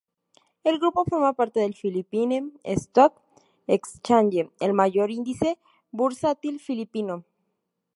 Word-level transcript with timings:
El 0.63 0.79
grupo 0.79 1.05
forma 1.05 1.33
parte 1.33 1.59
del 1.59 1.75
"Philippine 1.79 2.45
Stock 2.63 3.13
Exchange", 3.67 4.49
el 4.59 4.73
mayor 4.73 5.11
índice 5.11 5.59
bursátil 5.91 6.59
filipino. 6.59 7.23